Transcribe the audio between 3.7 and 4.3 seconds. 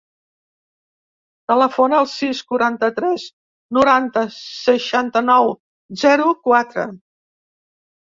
noranta,